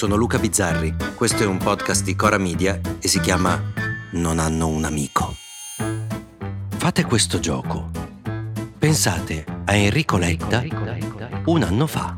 [0.00, 3.62] Sono Luca Bizzarri, questo è un podcast di Cora Media e si chiama
[4.12, 5.36] Non hanno un amico.
[6.70, 7.90] Fate questo gioco.
[8.78, 10.64] Pensate a Enrico Letta
[11.44, 12.16] un anno fa.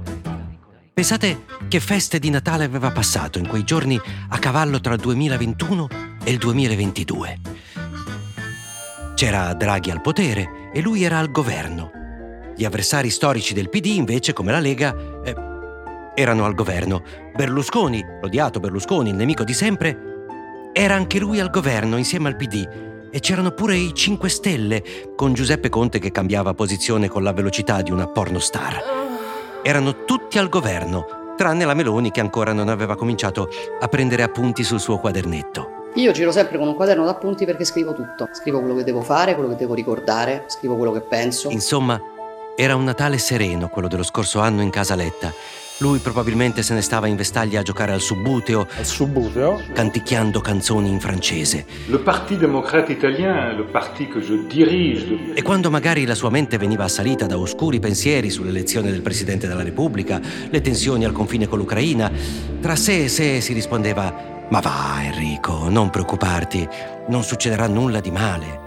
[0.94, 5.88] Pensate che feste di Natale aveva passato in quei giorni a cavallo tra il 2021
[6.22, 7.40] e il 2022.
[9.16, 11.90] C'era Draghi al potere e lui era al governo.
[12.56, 14.94] Gli avversari storici del PD, invece, come la Lega,
[15.24, 15.50] eh,
[16.14, 17.02] erano al governo.
[17.34, 20.10] Berlusconi, l'odiato Berlusconi, il nemico di sempre,
[20.72, 22.90] era anche lui al governo insieme al PD.
[23.10, 24.82] E c'erano pure i 5 Stelle,
[25.14, 28.82] con Giuseppe Conte che cambiava posizione con la velocità di una pornostar.
[29.62, 33.48] Erano tutti al governo, tranne la Meloni che ancora non aveva cominciato
[33.80, 35.80] a prendere appunti sul suo quadernetto.
[35.96, 38.28] Io giro sempre con un quaderno d'appunti perché scrivo tutto.
[38.32, 41.50] Scrivo quello che devo fare, quello che devo ricordare, scrivo quello che penso.
[41.50, 42.00] Insomma,
[42.56, 45.32] era un Natale sereno quello dello scorso anno in casa Letta.
[45.78, 49.60] Lui probabilmente se ne stava in vestaglia a giocare al subbuteo, Al subbuteo.
[49.72, 51.64] canticchiando canzoni in francese.
[51.86, 56.56] Le Parti démocrate italien, le parti que je dirige, E quando magari la sua mente
[56.56, 61.58] veniva assalita da oscuri pensieri sull'elezione del Presidente della Repubblica, le tensioni al confine con
[61.58, 62.10] l'Ucraina,
[62.60, 66.68] tra sé e sé si rispondeva Ma va Enrico, non preoccuparti,
[67.08, 68.60] non succederà nulla di male.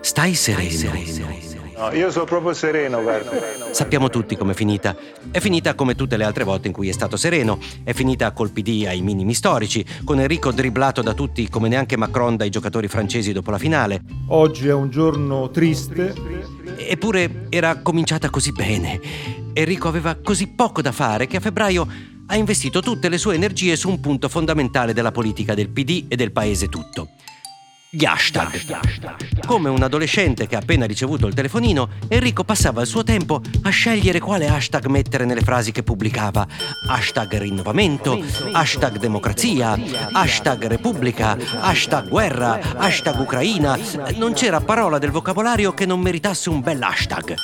[0.00, 1.51] Stai sereno.
[1.76, 3.30] No, io sono proprio sereno, guarda.
[3.72, 4.94] Sappiamo tutti com'è finita.
[5.30, 7.58] È finita come tutte le altre volte in cui è stato sereno.
[7.82, 12.36] È finita col PD ai minimi storici, con Enrico dribblato da tutti come neanche Macron
[12.36, 14.02] dai giocatori francesi dopo la finale.
[14.28, 16.14] Oggi è un giorno triste.
[16.76, 19.00] Eppure era cominciata così bene.
[19.54, 21.86] Enrico aveva così poco da fare che a febbraio
[22.26, 26.16] ha investito tutte le sue energie su un punto fondamentale della politica del PD e
[26.16, 27.08] del paese tutto.
[27.94, 29.44] Gli hashtag.
[29.44, 33.68] Come un adolescente che ha appena ricevuto il telefonino, Enrico passava il suo tempo a
[33.68, 36.46] scegliere quale hashtag mettere nelle frasi che pubblicava.
[36.88, 38.18] Hashtag rinnovamento,
[38.50, 39.78] hashtag democrazia,
[40.10, 43.78] hashtag repubblica, hashtag guerra, hashtag ucraina.
[44.14, 47.34] Non c'era parola del vocabolario che non meritasse un bel hashtag.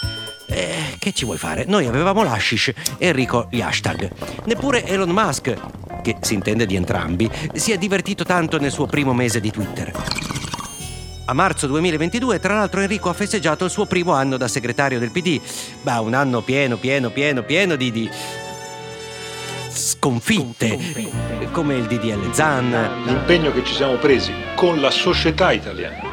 [0.46, 1.66] Eh, che ci vuoi fare?
[1.66, 4.10] Noi avevamo l'hashish, Enrico gli hashtag.
[4.46, 5.54] Neppure Elon Musk,
[6.00, 10.37] che si intende di entrambi, si è divertito tanto nel suo primo mese di Twitter.
[11.30, 15.10] A marzo 2022, tra l'altro, Enrico ha festeggiato il suo primo anno da segretario del
[15.10, 15.38] PD.
[15.82, 17.92] Beh, un anno pieno, pieno, pieno, pieno di.
[17.92, 18.10] di
[19.68, 20.78] sconfitte,
[21.52, 26.08] come il DDL Zan, l'impegno che ci siamo presi con la società italiana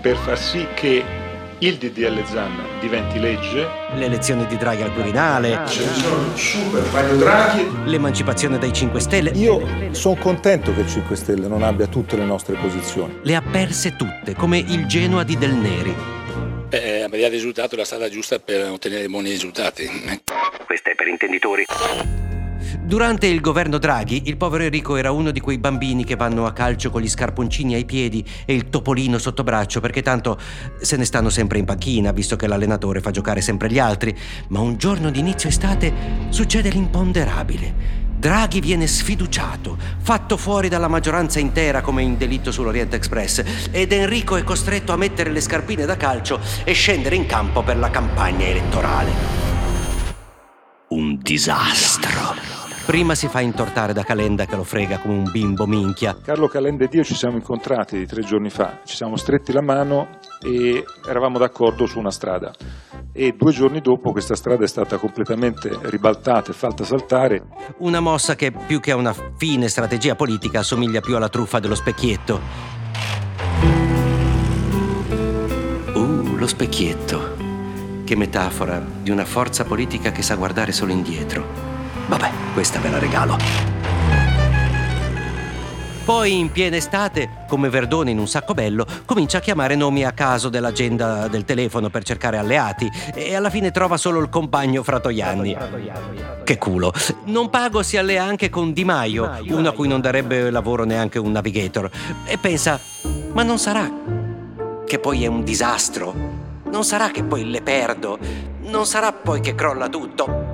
[0.00, 1.23] per far sì che
[1.66, 3.66] il DDL ZAN diventi legge.
[3.94, 7.66] le elezioni di Draghi al Quirinale, Ce ne sono un super Mario Draghi.
[7.84, 9.30] l'emancipazione dai 5 Stelle.
[9.30, 13.18] Io sono contento che il 5 Stelle non abbia tutte le nostre posizioni.
[13.22, 15.94] Le ha perse tutte, come il Genoa di Del Neri.
[16.68, 19.88] Eh, a vedere il risultato è la strada giusta per ottenere buoni risultati.
[20.66, 21.64] Questa è per intenditori.
[22.82, 26.52] Durante il governo Draghi, il povero Enrico era uno di quei bambini che vanno a
[26.52, 30.38] calcio con gli scarponcini ai piedi e il topolino sotto braccio, perché tanto
[30.80, 34.16] se ne stanno sempre in panchina, visto che l'allenatore fa giocare sempre gli altri.
[34.48, 35.92] Ma un giorno di inizio estate
[36.28, 38.02] succede l'imponderabile.
[38.24, 44.36] Draghi viene sfiduciato, fatto fuori dalla maggioranza intera come in delitto sull'Oriente Express, ed Enrico
[44.36, 48.46] è costretto a mettere le scarpine da calcio e scendere in campo per la campagna
[48.46, 49.10] elettorale.
[50.88, 52.53] Un disastro.
[52.86, 56.14] Prima si fa intortare da Calenda che lo frega come un bimbo minchia.
[56.22, 60.18] Carlo Calenda ed io ci siamo incontrati tre giorni fa, ci siamo stretti la mano
[60.42, 62.52] e eravamo d'accordo su una strada.
[63.10, 67.44] E due giorni dopo questa strada è stata completamente ribaltata e fatta saltare.
[67.78, 71.74] Una mossa che più che a una fine strategia politica assomiglia più alla truffa dello
[71.74, 72.40] specchietto.
[75.94, 77.34] Uh, lo specchietto.
[78.04, 81.73] Che metafora di una forza politica che sa guardare solo indietro.
[82.06, 83.36] Vabbè, questa ve la regalo.
[86.04, 90.12] Poi in piena estate, come Verdone in un sacco bello, comincia a chiamare nomi a
[90.12, 95.56] caso dell'agenda del telefono per cercare alleati e alla fine trova solo il compagno Fratoianni.
[96.44, 96.92] Che culo.
[97.24, 101.18] Non pago si allea anche con Di Maio, uno a cui non darebbe lavoro neanche
[101.18, 101.88] un navigator.
[102.26, 102.78] E pensa,
[103.32, 103.90] ma non sarà
[104.84, 106.14] che poi è un disastro?
[106.70, 108.18] Non sarà che poi le perdo,
[108.64, 110.53] non sarà poi che crolla tutto.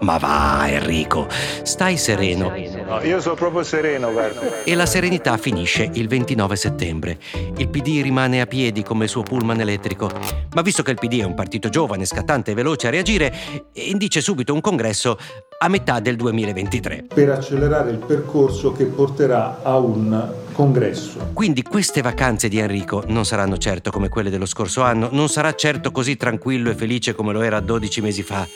[0.00, 1.28] Ma va, Enrico,
[1.62, 2.52] stai sereno.
[2.86, 4.62] No, io sono proprio sereno, guarda.
[4.64, 7.18] E la serenità finisce il 29 settembre.
[7.58, 10.10] Il PD rimane a piedi come il suo pullman elettrico.
[10.54, 13.32] Ma visto che il PD è un partito giovane, scattante e veloce a reagire,
[13.74, 15.18] indice subito un congresso
[15.58, 17.04] a metà del 2023.
[17.12, 21.30] Per accelerare il percorso che porterà a un congresso.
[21.34, 25.54] Quindi queste vacanze di Enrico non saranno certo come quelle dello scorso anno, non sarà
[25.54, 28.48] certo così tranquillo e felice come lo era 12 mesi fa.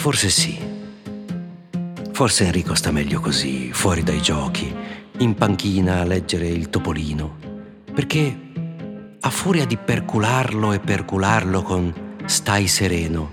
[0.00, 0.58] Forse sì.
[2.10, 4.74] Forse Enrico sta meglio così, fuori dai giochi,
[5.18, 7.36] in panchina a leggere il topolino.
[7.92, 8.38] Perché
[9.20, 13.30] a furia di percularlo e percularlo con stai sereno,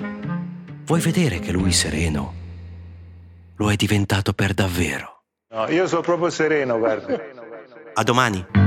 [0.84, 2.34] vuoi vedere che lui sereno
[3.56, 5.24] lo è diventato per davvero.
[5.56, 7.18] No, io sono proprio sereno, guarda.
[7.94, 8.67] A domani.